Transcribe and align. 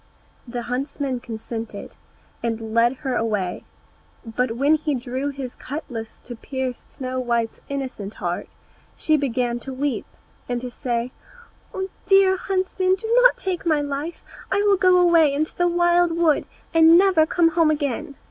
The 0.47 0.63
huntsman 0.63 1.19
consented, 1.19 1.95
and 2.41 2.73
led 2.73 2.93
her 3.05 3.15
away; 3.15 3.65
but 4.25 4.53
when 4.53 4.73
he 4.73 4.95
drew 4.95 5.29
his 5.29 5.53
cutlass 5.53 6.21
to 6.21 6.35
pierce 6.35 6.79
Snow 6.79 7.19
white's 7.19 7.59
innocent 7.69 8.15
heart, 8.15 8.47
she 8.95 9.15
began 9.15 9.59
to 9.59 9.71
weep, 9.71 10.07
and 10.49 10.59
to 10.59 10.71
say, 10.71 11.11
"Oh, 11.71 11.87
dear 12.07 12.35
huntsman, 12.35 12.95
do 12.95 13.07
not 13.21 13.37
take 13.37 13.63
my 13.63 13.81
life; 13.81 14.23
I 14.51 14.63
will 14.63 14.75
go 14.77 14.97
away 14.97 15.31
into 15.31 15.55
the 15.55 15.67
wild 15.67 16.13
wood, 16.17 16.47
and 16.73 16.97
never 16.97 17.27
come 17.27 17.49
home 17.49 17.69
again." 17.69 18.15